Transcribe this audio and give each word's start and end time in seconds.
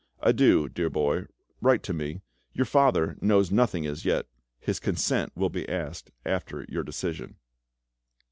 Adieu, 0.23 0.67
dear 0.67 0.89
boy; 0.89 1.25
write 1.61 1.83
to 1.83 1.93
me. 1.93 2.21
Your 2.53 2.65
father 2.65 3.17
knows 3.21 3.51
nothing 3.51 3.85
as 3.85 4.03
yet; 4.03 4.25
his 4.59 4.79
consent 4.79 5.31
will 5.35 5.51
be 5.51 5.69
asked 5.69 6.09
after 6.25 6.65
your 6.69 6.81
decision." 6.81 7.35